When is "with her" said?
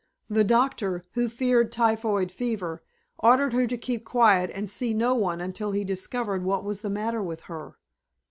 7.21-7.75